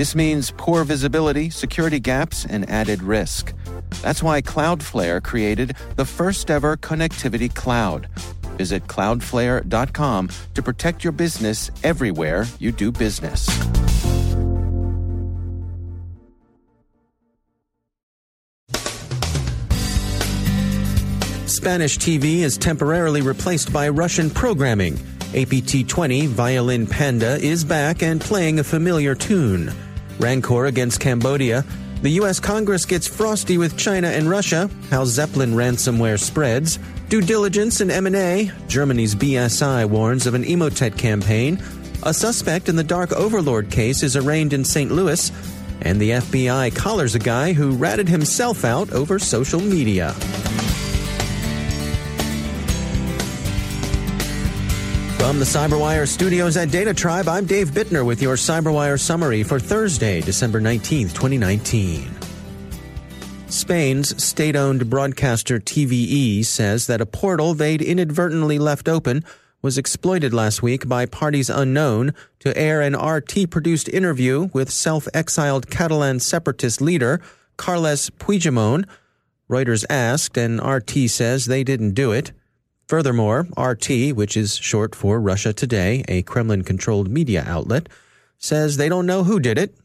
[0.00, 3.52] This means poor visibility, security gaps, and added risk.
[4.00, 8.08] That's why Cloudflare created the first ever connectivity cloud.
[8.56, 13.44] Visit cloudflare.com to protect your business everywhere you do business.
[21.44, 24.94] Spanish TV is temporarily replaced by Russian programming.
[25.34, 29.70] APT 20 Violin Panda is back and playing a familiar tune.
[30.20, 31.64] Rancor against Cambodia.
[32.02, 32.40] The U.S.
[32.40, 34.70] Congress gets frosty with China and Russia.
[34.90, 36.78] How Zeppelin ransomware spreads.
[37.08, 38.50] Due diligence and M&A.
[38.68, 41.62] Germany's BSI warns of an Emotet campaign.
[42.04, 44.90] A suspect in the Dark Overlord case is arraigned in St.
[44.90, 45.30] Louis.
[45.82, 50.14] And the FBI collars a guy who ratted himself out over social media.
[55.20, 59.60] From the CyberWire studios at Data Tribe, I'm Dave Bittner with your CyberWire summary for
[59.60, 62.10] Thursday, December 19th, 2019.
[63.48, 69.22] Spain's state owned broadcaster TVE says that a portal they'd inadvertently left open
[69.60, 75.06] was exploited last week by parties unknown to air an RT produced interview with self
[75.12, 77.20] exiled Catalan separatist leader
[77.58, 78.86] Carles Puigdemont.
[79.50, 82.32] Reuters asked, and RT says they didn't do it.
[82.90, 87.88] Furthermore, RT, which is short for Russia Today, a Kremlin controlled media outlet,
[88.36, 89.76] says they don't know who did it.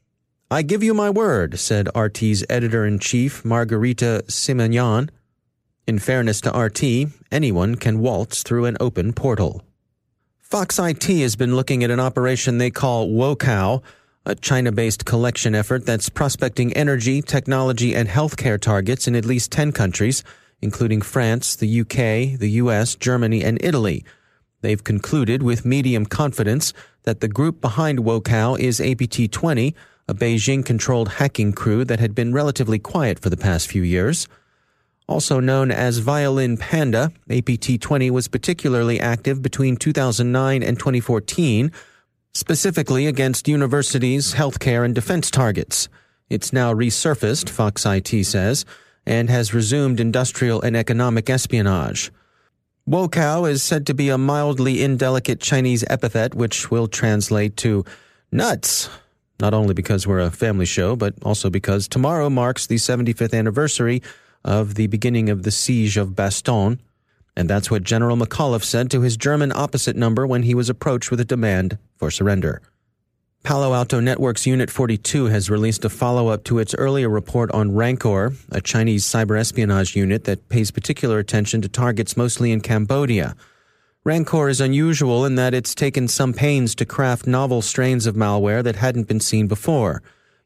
[0.50, 5.10] I give you my word, said RT's editor in chief, Margarita Simonyan.
[5.86, 9.62] In fairness to RT, anyone can waltz through an open portal.
[10.40, 13.84] Fox IT has been looking at an operation they call Wocao,
[14.26, 19.52] a China based collection effort that's prospecting energy, technology, and healthcare targets in at least
[19.52, 20.24] 10 countries
[20.66, 24.04] including France, the UK, the US, Germany, and Italy.
[24.62, 29.76] They've concluded with medium confidence that the group behind Wocao is APT 20,
[30.08, 34.28] a Beijing controlled hacking crew that had been relatively quiet for the past few years.
[35.08, 41.72] Also known as Violin Panda, APT 20 was particularly active between 2009 and 2014,
[42.34, 45.90] specifically against universities, healthcare, and defense targets.
[46.28, 48.66] It's now resurfaced, Fox IT says
[49.06, 52.12] and has resumed industrial and economic espionage.
[52.88, 57.84] Wocao is said to be a mildly indelicate Chinese epithet which will translate to
[58.32, 58.90] nuts,
[59.40, 64.02] not only because we're a family show, but also because tomorrow marks the 75th anniversary
[64.44, 66.80] of the beginning of the siege of Bastogne,
[67.36, 71.10] and that's what General McAuliffe said to his German opposite number when he was approached
[71.10, 72.62] with a demand for surrender.
[73.46, 77.76] Palo Alto Networks Unit 42 has released a follow up to its earlier report on
[77.76, 83.36] Rancor, a Chinese cyber espionage unit that pays particular attention to targets mostly in Cambodia.
[84.04, 88.64] Rancor is unusual in that it's taken some pains to craft novel strains of malware
[88.64, 90.02] that hadn't been seen before.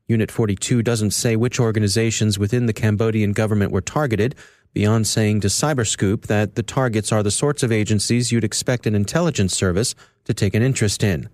[0.08, 4.36] Unit 42 doesn't say which organizations within the Cambodian government were targeted,
[4.74, 8.94] beyond saying to Cyberscoop that the targets are the sorts of agencies you'd expect an
[8.94, 9.96] intelligence service
[10.26, 11.30] to take an interest in.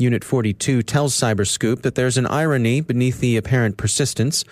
[0.00, 4.44] Unit 42 tells Cyberscoop that there's an irony beneath the apparent persistence,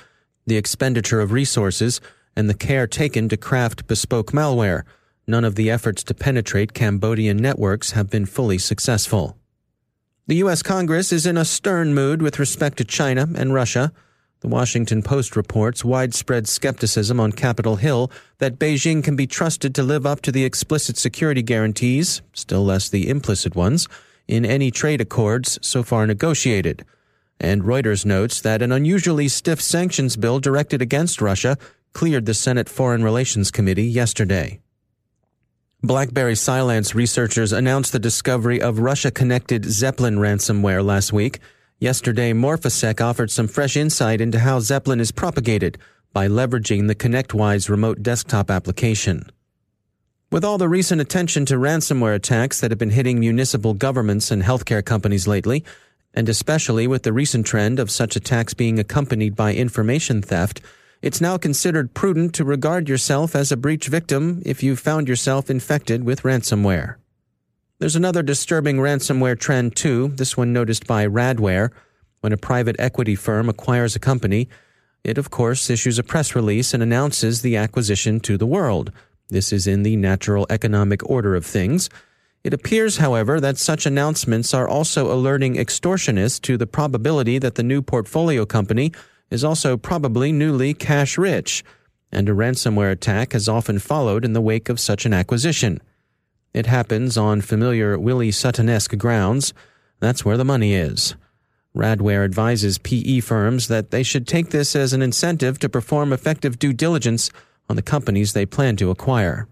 [0.46, 2.00] the expenditure of resources,
[2.36, 4.82] and the care taken to craft bespoke malware.
[5.26, 9.36] None of the efforts to penetrate Cambodian networks have been fully successful.
[10.26, 10.62] The U.S.
[10.62, 13.92] Congress is in a stern mood with respect to China and Russia.
[14.40, 19.82] The Washington Post reports widespread skepticism on Capitol Hill that Beijing can be trusted to
[19.82, 23.88] live up to the explicit security guarantees, still less the implicit ones,
[24.28, 26.84] in any trade accords so far negotiated.
[27.40, 31.56] And Reuters notes that an unusually stiff sanctions bill directed against Russia
[31.94, 34.60] cleared the Senate Foreign Relations Committee yesterday.
[35.82, 41.38] BlackBerry Cylance researchers announced the discovery of Russia connected Zeppelin ransomware last week.
[41.78, 45.78] Yesterday, Morphisec offered some fresh insight into how Zeppelin is propagated
[46.12, 49.30] by leveraging the ConnectWise remote desktop application.
[50.30, 54.42] With all the recent attention to ransomware attacks that have been hitting municipal governments and
[54.42, 55.64] healthcare companies lately,
[56.12, 60.60] and especially with the recent trend of such attacks being accompanied by information theft,
[61.00, 65.48] it's now considered prudent to regard yourself as a breach victim if you've found yourself
[65.48, 66.96] infected with ransomware.
[67.78, 71.70] There's another disturbing ransomware trend too, this one noticed by Radware.
[72.20, 74.50] When a private equity firm acquires a company,
[75.04, 78.92] it of course issues a press release and announces the acquisition to the world.
[79.28, 81.90] This is in the natural economic order of things.
[82.44, 87.62] It appears, however, that such announcements are also alerting extortionists to the probability that the
[87.62, 88.92] new portfolio company
[89.30, 91.62] is also probably newly cash rich,
[92.10, 95.80] and a ransomware attack has often followed in the wake of such an acquisition.
[96.54, 99.52] It happens on familiar Willie Suttonesque grounds.
[100.00, 101.14] That's where the money is.
[101.76, 106.58] Radware advises PE firms that they should take this as an incentive to perform effective
[106.58, 107.30] due diligence
[107.68, 109.48] on the companies they plan to acquire.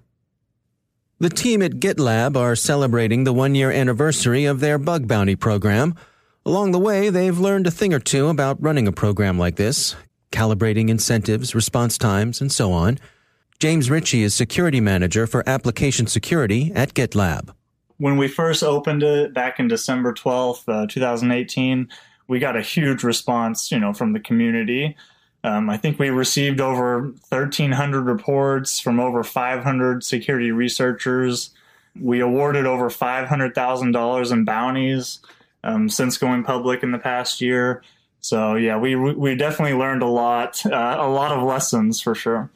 [1.19, 5.95] The team at GitLab are celebrating the one year anniversary of their bug bounty program.
[6.45, 9.97] Along the way, they've learned a thing or two about running a program like this,
[10.31, 12.99] calibrating incentives, response times, and so on.
[13.59, 17.55] James Ritchey is security manager for application security at GitLab.
[17.97, 21.89] When we first opened it back in December 12th, uh, 2018,
[22.29, 24.95] we got a huge response, you know, from the community.
[25.47, 31.51] Um, I think we received over 1,300 reports from over 500 security researchers.
[31.99, 35.21] We awarded over $500,000 in bounties
[35.63, 37.85] um, since going public in the past year.
[38.19, 42.51] So yeah, we we definitely learned a lot, uh, a lot of lessons for sure.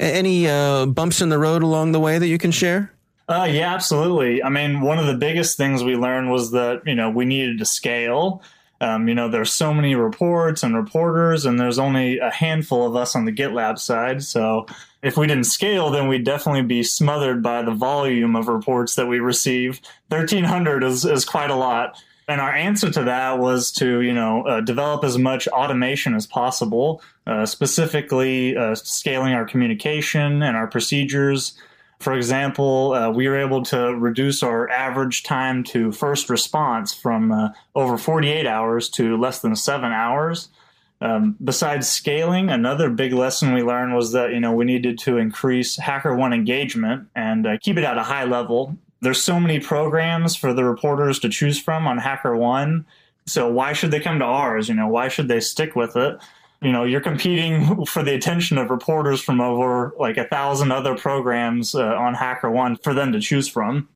[0.00, 2.92] Any uh, bumps in the road along the way that you can share?
[3.28, 4.42] Uh, yeah, absolutely.
[4.42, 7.60] I mean, one of the biggest things we learned was that you know we needed
[7.60, 8.42] to scale.
[8.82, 12.96] Um, you know, there's so many reports and reporters, and there's only a handful of
[12.96, 14.24] us on the GitLab side.
[14.24, 14.66] So
[15.02, 19.06] if we didn't scale, then we'd definitely be smothered by the volume of reports that
[19.06, 19.80] we receive.
[20.08, 22.02] 1,300 is, is quite a lot.
[22.26, 26.26] And our answer to that was to, you know, uh, develop as much automation as
[26.26, 31.56] possible, uh, specifically uh, scaling our communication and our procedures
[32.02, 37.30] for example, uh, we were able to reduce our average time to first response from
[37.30, 40.48] uh, over 48 hours to less than seven hours.
[41.00, 45.18] Um, besides scaling, another big lesson we learned was that you know we needed to
[45.18, 48.76] increase HackerOne engagement and uh, keep it at a high level.
[49.00, 52.84] There's so many programs for the reporters to choose from on HackerOne,
[53.26, 54.68] so why should they come to ours?
[54.68, 56.18] You know, why should they stick with it?
[56.62, 60.96] You know you're competing for the attention of reporters from over like a thousand other
[60.96, 63.88] programs uh, on HackerOne for them to choose from.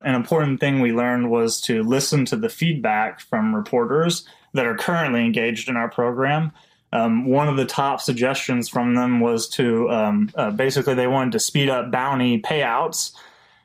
[0.00, 4.76] An important thing we learned was to listen to the feedback from reporters that are
[4.76, 6.52] currently engaged in our program.
[6.92, 11.32] Um, one of the top suggestions from them was to um, uh, basically they wanted
[11.32, 13.12] to speed up bounty payouts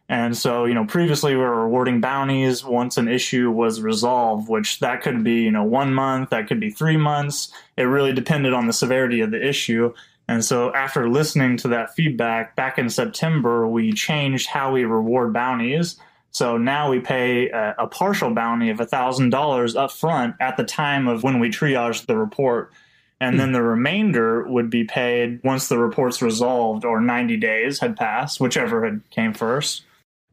[0.09, 4.79] and so, you know, previously we were rewarding bounties once an issue was resolved, which
[4.79, 7.51] that could be, you know, one month, that could be three months.
[7.77, 9.93] It really depended on the severity of the issue.
[10.27, 15.33] And so, after listening to that feedback back in September, we changed how we reward
[15.33, 15.97] bounties.
[16.31, 21.07] So now we pay a, a partial bounty of $1,000 up front at the time
[21.07, 22.71] of when we triage the report.
[23.19, 27.95] And then the remainder would be paid once the report's resolved or 90 days had
[27.95, 29.83] passed, whichever had came first.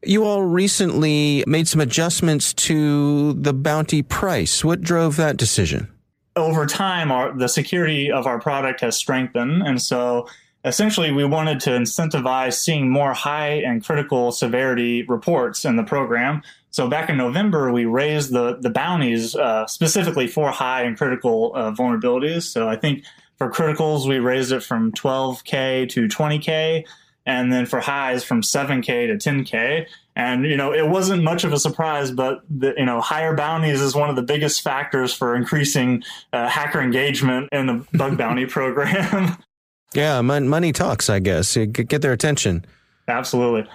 [0.03, 4.63] You all recently made some adjustments to the bounty price.
[4.63, 5.91] What drove that decision?
[6.35, 9.61] Over time, our, the security of our product has strengthened.
[9.61, 10.27] And so
[10.65, 16.41] essentially, we wanted to incentivize seeing more high and critical severity reports in the program.
[16.71, 21.51] So back in November, we raised the, the bounties uh, specifically for high and critical
[21.53, 22.43] uh, vulnerabilities.
[22.43, 23.03] So I think
[23.37, 26.85] for criticals, we raised it from 12K to 20K
[27.25, 31.53] and then for highs from 7k to 10k and you know it wasn't much of
[31.53, 35.35] a surprise but the, you know higher bounties is one of the biggest factors for
[35.35, 39.37] increasing uh, hacker engagement in the bug bounty program.
[39.93, 41.53] Yeah money talks i guess.
[41.57, 42.63] You get their attention.
[43.09, 43.69] Absolutely.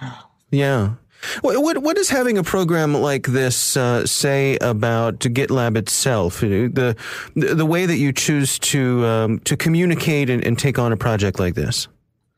[0.49, 0.95] Yeah.
[1.41, 6.41] What, what, what does having a program like this uh, say about GitLab itself?
[6.41, 6.95] The,
[7.35, 10.97] the, the way that you choose to um, to communicate and, and take on a
[10.97, 11.87] project like this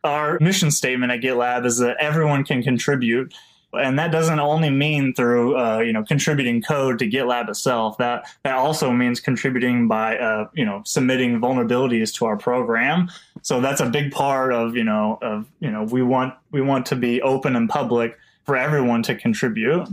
[0.04, 3.34] our mission statement at GitLab is that everyone can contribute.
[3.72, 8.00] And that doesn't only mean through, uh, you know, contributing code to GitLab itself.
[8.00, 13.12] That that also means contributing by, uh, you know, submitting vulnerabilities to our program.
[13.44, 16.88] So that's a big part of, you know, of you know, we want we want
[16.88, 19.88] to be open and public for everyone to contribute.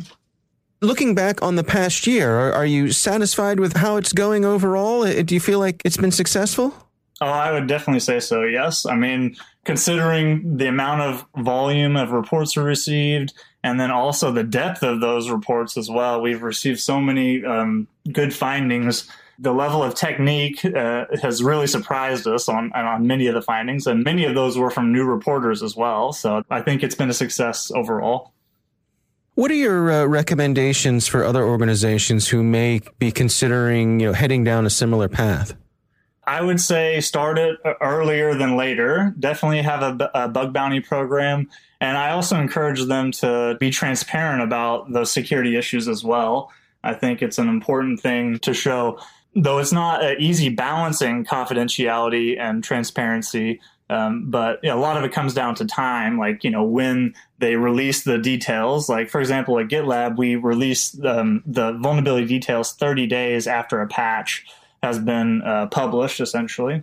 [0.81, 5.05] Looking back on the past year, are, are you satisfied with how it's going overall?
[5.23, 6.75] Do you feel like it's been successful?
[7.21, 8.43] Oh, I would definitely say so.
[8.43, 8.85] Yes.
[8.85, 13.33] I mean, considering the amount of volume of reports we received,
[13.63, 17.89] and then also the depth of those reports as well, we've received so many um,
[18.13, 19.11] good findings.
[19.39, 23.87] The level of technique uh, has really surprised us on on many of the findings,
[23.87, 26.13] and many of those were from new reporters as well.
[26.13, 28.33] So I think it's been a success overall.
[29.35, 34.45] What are your uh, recommendations for other organizations who may be considering, you know, heading
[34.45, 35.55] down a similar path?
[36.27, 39.15] I would say start it earlier than later.
[39.19, 41.49] Definitely have a, a, bug bounty program.
[41.81, 46.51] And I also encourage them to be transparent about those security issues as well.
[46.83, 48.99] I think it's an important thing to show,
[49.37, 53.61] though it's not an easy balancing confidentiality and transparency.
[53.89, 56.65] Um, but you know, a lot of it comes down to time, like, you know,
[56.65, 58.89] when they release the details.
[58.89, 63.87] Like, for example, at GitLab, we release um, the vulnerability details 30 days after a
[63.87, 64.45] patch
[64.83, 66.83] has been uh, published, essentially.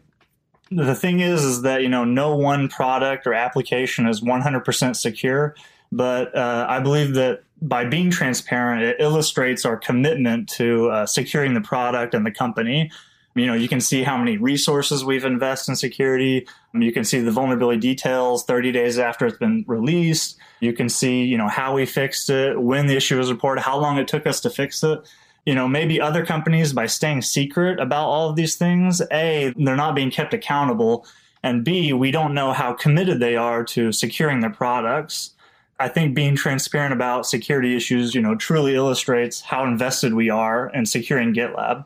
[0.72, 5.56] The thing is, is that, you know, no one product or application is 100% secure.
[5.92, 11.54] But uh, I believe that by being transparent, it illustrates our commitment to uh, securing
[11.54, 12.90] the product and the company
[13.36, 17.20] you know you can see how many resources we've invested in security you can see
[17.20, 21.74] the vulnerability details 30 days after it's been released you can see you know how
[21.74, 24.84] we fixed it when the issue was reported how long it took us to fix
[24.84, 25.00] it
[25.46, 29.76] you know maybe other companies by staying secret about all of these things a they're
[29.76, 31.06] not being kept accountable
[31.42, 35.34] and b we don't know how committed they are to securing their products
[35.80, 40.70] I think being transparent about security issues, you know, truly illustrates how invested we are
[40.70, 41.86] in securing GitLab.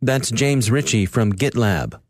[0.00, 2.00] That's James Ritchey from GitLab.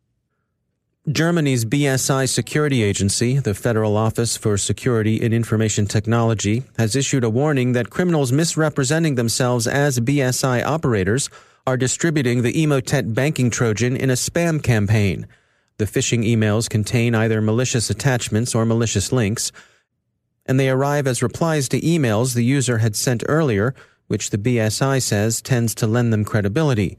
[1.10, 7.30] Germany's BSI security agency, the Federal Office for Security in Information Technology, has issued a
[7.30, 11.28] warning that criminals misrepresenting themselves as BSI operators
[11.66, 15.26] are distributing the Emotet banking Trojan in a spam campaign.
[15.78, 19.50] The phishing emails contain either malicious attachments or malicious links,
[20.46, 23.74] and they arrive as replies to emails the user had sent earlier,
[24.06, 26.98] which the BSI says tends to lend them credibility.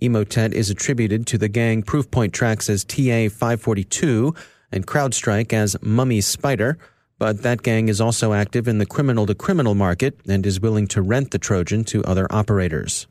[0.00, 4.32] Emotet is attributed to the gang Proofpoint tracks as TA 542
[4.70, 6.78] and CrowdStrike as Mummy Spider,
[7.18, 10.86] but that gang is also active in the criminal to criminal market and is willing
[10.86, 13.08] to rent the Trojan to other operators.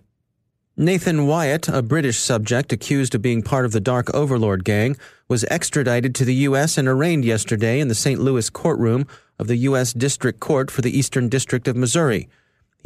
[0.77, 4.95] Nathan Wyatt, a British subject accused of being part of the Dark Overlord gang,
[5.27, 6.77] was extradited to the U.S.
[6.77, 8.21] and arraigned yesterday in the St.
[8.21, 9.07] Louis courtroom
[9.39, 9.91] of the U.S.
[9.91, 12.29] District Court for the Eastern District of Missouri.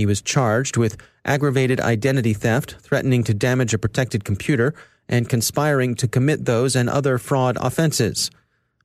[0.02, 4.74] He was charged with aggravated identity theft, threatening to damage a protected computer,
[5.08, 8.32] and conspiring to commit those and other fraud offenses.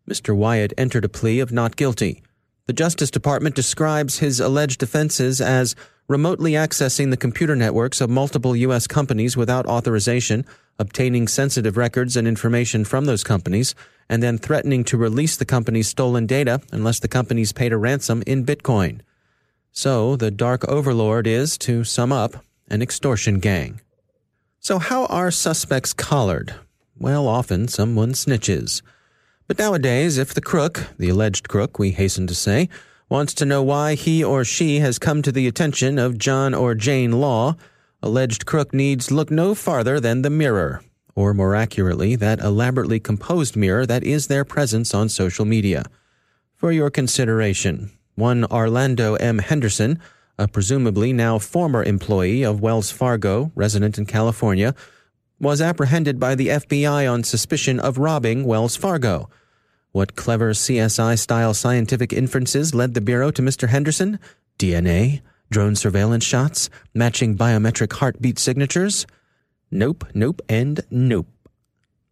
[0.06, 0.36] Mr.
[0.36, 2.22] Wyatt entered a plea of not guilty.
[2.66, 5.74] The Justice Department describes his alleged offenses as
[6.06, 8.86] remotely accessing the computer networks of multiple U.S.
[8.86, 10.44] companies without authorization,
[10.78, 13.74] obtaining sensitive records and information from those companies,
[14.10, 18.22] and then threatening to release the company's stolen data unless the companies paid a ransom
[18.26, 19.00] in Bitcoin.
[19.76, 23.82] So, the Dark Overlord is, to sum up, an extortion gang.
[24.58, 26.54] So, how are suspects collared?
[26.98, 28.80] Well, often someone snitches.
[29.46, 32.70] But nowadays, if the crook, the alleged crook, we hasten to say,
[33.10, 36.74] wants to know why he or she has come to the attention of John or
[36.74, 37.54] Jane Law,
[38.02, 40.82] alleged crook needs look no farther than the mirror,
[41.14, 45.84] or more accurately, that elaborately composed mirror that is their presence on social media.
[46.54, 49.38] For your consideration, one Orlando M.
[49.38, 50.00] Henderson,
[50.38, 54.74] a presumably now former employee of Wells Fargo, resident in California,
[55.38, 59.28] was apprehended by the FBI on suspicion of robbing Wells Fargo.
[59.92, 63.68] What clever CSI style scientific inferences led the Bureau to Mr.
[63.68, 64.18] Henderson?
[64.58, 65.20] DNA?
[65.50, 66.68] Drone surveillance shots?
[66.94, 69.06] Matching biometric heartbeat signatures?
[69.70, 71.28] Nope, nope, and nope.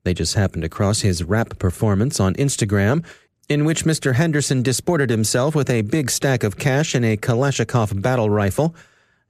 [0.05, 3.05] They just happened across his rap performance on Instagram
[3.49, 4.15] in which Mr.
[4.15, 8.75] Henderson disported himself with a big stack of cash and a Kalashnikov battle rifle.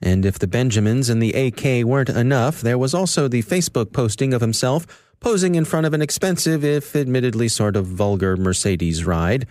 [0.01, 4.35] And if the Benjamins and the AK weren't enough, there was also the Facebook posting
[4.35, 4.87] of himself
[5.21, 9.47] posing in front of an expensive, if admittedly sort of vulgar, Mercedes ride.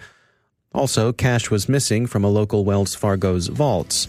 [0.72, 4.08] Also, cash was missing from a local Wells Fargo's vaults.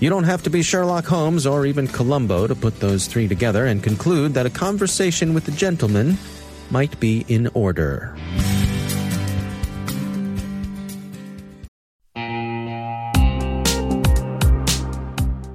[0.00, 3.66] You don't have to be Sherlock Holmes or even Columbo to put those three together
[3.66, 6.18] and conclude that a conversation with the gentleman
[6.70, 8.16] might be in order.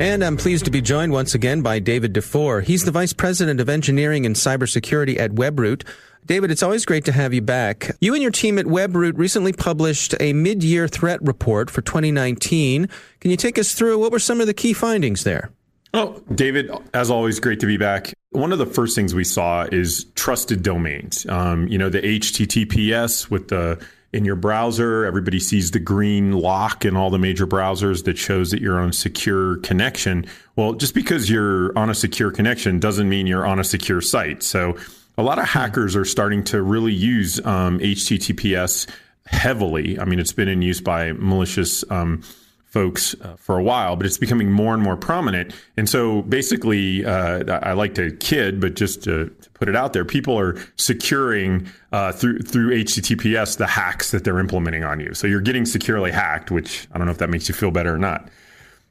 [0.00, 2.62] And I'm pleased to be joined once again by David Dufour.
[2.62, 5.86] He's the Vice President of Engineering and Cybersecurity at WebRoot.
[6.24, 7.90] David, it's always great to have you back.
[8.00, 12.88] You and your team at WebRoot recently published a mid-year threat report for 2019.
[13.20, 15.50] Can you take us through what were some of the key findings there?
[15.92, 18.14] Oh, David, as always, great to be back.
[18.30, 21.26] One of the first things we saw is trusted domains.
[21.28, 23.78] Um, you know, the HTTPS with the
[24.12, 25.04] in your browser.
[25.04, 28.90] Everybody sees the green lock in all the major browsers that shows that you're on
[28.90, 30.26] a secure connection.
[30.56, 34.42] Well, just because you're on a secure connection doesn't mean you're on a secure site.
[34.42, 34.76] So
[35.16, 38.90] a lot of hackers are starting to really use um, HTTPS
[39.26, 39.98] heavily.
[39.98, 42.22] I mean, it's been in use by malicious um,
[42.70, 45.52] folks uh, for a while, but it's becoming more and more prominent.
[45.76, 49.92] And so basically, uh, I like to kid, but just to, to, put it out
[49.92, 55.12] there, people are securing uh, through through HTTPS the hacks that they're implementing on you.
[55.12, 57.94] So you're getting securely hacked, which I don't know if that makes you feel better
[57.94, 58.30] or not.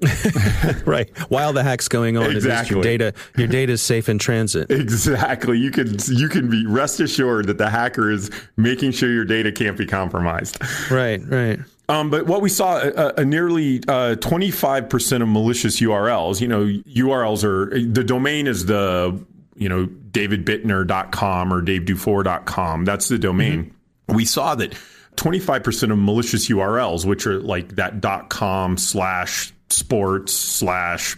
[0.85, 1.09] right.
[1.29, 2.75] While the hack's going on, exactly.
[2.75, 4.69] your data your data is safe in transit.
[4.89, 5.57] Exactly.
[5.57, 9.51] You can you can be rest assured that the hacker is making sure your data
[9.51, 10.57] can't be compromised.
[10.91, 11.21] Right.
[11.25, 11.59] Right.
[11.89, 16.65] Um, but what we saw, a, a nearly uh, 25% of malicious URLs, you know,
[16.65, 19.19] URLs are, the domain is the,
[19.55, 22.85] you know, davidbittner.com or davedufour.com.
[22.85, 23.65] That's the domain.
[23.65, 24.15] Mm-hmm.
[24.15, 24.75] We saw that
[25.15, 31.17] 25% of malicious URLs, which are like that .com slash sports slash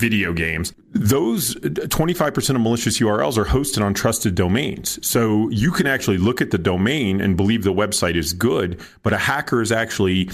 [0.00, 0.72] video games.
[0.92, 4.98] Those 25% of malicious URLs are hosted on trusted domains.
[5.06, 9.12] So you can actually look at the domain and believe the website is good, but
[9.12, 10.30] a hacker is actually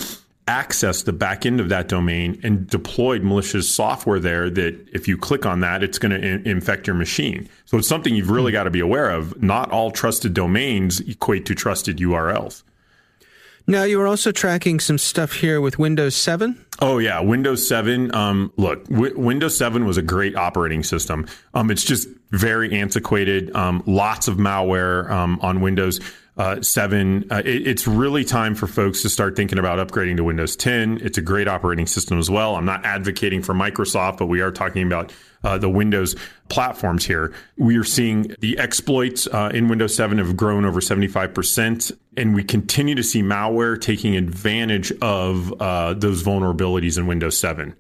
[0.46, 5.18] accessed the back end of that domain and deployed malicious software there that if you
[5.18, 7.48] click on that, it's going to in- infect your machine.
[7.64, 8.56] So it's something you've really hmm.
[8.56, 9.42] got to be aware of.
[9.42, 12.62] Not all trusted domains equate to trusted URLs.
[13.68, 16.64] Now, you were also tracking some stuff here with Windows 7.
[16.80, 18.14] Oh yeah, Windows 7.
[18.14, 21.26] Um, look, w- Windows 7 was a great operating system.
[21.52, 23.54] Um, it's just very antiquated.
[23.56, 26.00] Um, lots of malware um, on Windows.
[26.36, 27.24] Uh, 7.
[27.30, 30.98] Uh, it, it's really time for folks to start thinking about upgrading to Windows 10.
[31.02, 32.56] It's a great operating system as well.
[32.56, 36.14] I'm not advocating for Microsoft, but we are talking about uh, the Windows
[36.50, 37.32] platforms here.
[37.56, 42.44] We are seeing the exploits uh, in Windows 7 have grown over 75%, and we
[42.44, 47.74] continue to see malware taking advantage of uh, those vulnerabilities in Windows 7.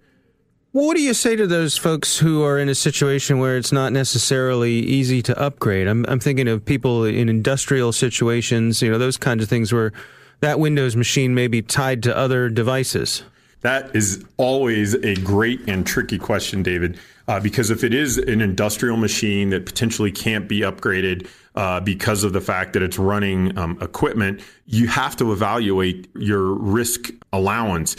[0.76, 3.94] What do you say to those folks who are in a situation where it's not
[3.94, 5.86] necessarily easy to upgrade?
[5.86, 9.94] I'm, I'm thinking of people in industrial situations, you know, those kinds of things where
[10.40, 13.22] that Windows machine may be tied to other devices.
[13.62, 16.98] That is always a great and tricky question, David.
[17.28, 22.22] Uh, because if it is an industrial machine that potentially can't be upgraded uh, because
[22.22, 27.96] of the fact that it's running um, equipment, you have to evaluate your risk allowance.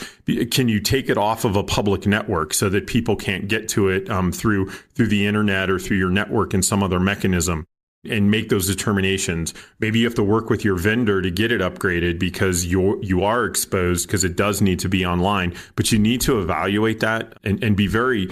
[0.51, 3.89] Can you take it off of a public network so that people can't get to
[3.89, 7.65] it um, through through the internet or through your network in some other mechanism?
[8.07, 9.53] and make those determinations.
[9.79, 13.23] Maybe you have to work with your vendor to get it upgraded because you're you
[13.23, 15.53] are exposed because it does need to be online.
[15.75, 18.29] But you need to evaluate that and, and be very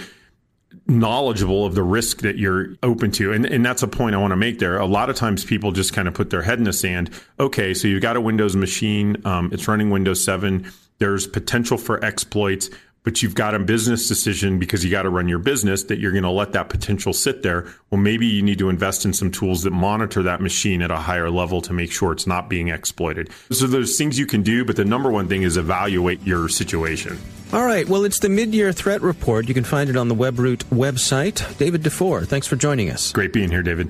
[0.87, 3.31] knowledgeable of the risk that you're open to.
[3.31, 4.77] And, and that's a point I want to make there.
[4.77, 7.09] A lot of times people just kind of put their head in the sand.
[7.39, 12.03] Okay, so you've got a Windows machine, um, it's running Windows 7, there's potential for
[12.03, 12.69] exploits.
[13.05, 16.11] But you've got a business decision because you got to run your business that you're
[16.11, 17.67] going to let that potential sit there.
[17.91, 20.97] Well, maybe you need to invest in some tools that monitor that machine at a
[20.97, 23.29] higher level to make sure it's not being exploited.
[23.51, 27.17] So there's things you can do, but the number one thing is evaluate your situation.
[27.53, 27.87] All right.
[27.87, 29.47] Well, it's the mid-year threat report.
[29.47, 31.57] You can find it on the WebRoot website.
[31.57, 33.11] David Dufour, thanks for joining us.
[33.11, 33.89] Great being here, David.